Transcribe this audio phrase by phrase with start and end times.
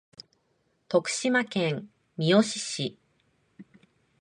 [0.87, 2.97] 徳島県三好市